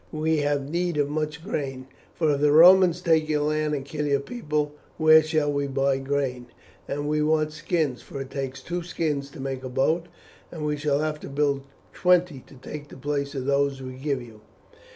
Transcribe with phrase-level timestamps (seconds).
[0.11, 4.07] "We have need of much grain, for if the Romans take your land and kill
[4.07, 6.47] your people, where shall we buy grain?
[6.87, 10.07] And we want skins, for it takes two skins to make a boat,
[10.51, 14.23] and we shall have to build twenty to take the place of those we give
[14.23, 14.41] you."